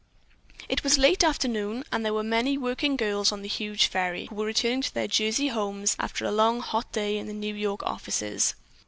[0.67, 4.33] It was late afternoon, and there were many working girls on the huge ferry, who
[4.33, 7.83] were returning to their Jersey homes after a long hot day in the New York
[7.83, 8.55] offices.